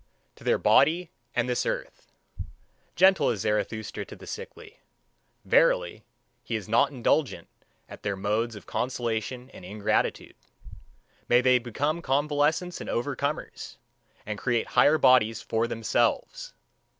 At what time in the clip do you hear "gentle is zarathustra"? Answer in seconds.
2.95-4.03